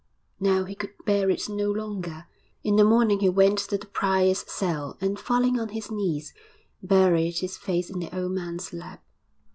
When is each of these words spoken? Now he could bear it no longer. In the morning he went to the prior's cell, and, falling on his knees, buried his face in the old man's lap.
Now 0.39 0.63
he 0.63 0.73
could 0.73 0.93
bear 1.05 1.29
it 1.29 1.47
no 1.47 1.69
longer. 1.69 2.25
In 2.63 2.75
the 2.75 2.83
morning 2.83 3.19
he 3.19 3.29
went 3.29 3.59
to 3.59 3.77
the 3.77 3.85
prior's 3.85 4.39
cell, 4.51 4.97
and, 4.99 5.19
falling 5.19 5.59
on 5.59 5.69
his 5.69 5.91
knees, 5.91 6.33
buried 6.81 7.37
his 7.37 7.55
face 7.55 7.91
in 7.91 7.99
the 7.99 8.17
old 8.19 8.31
man's 8.31 8.73
lap. 8.73 9.03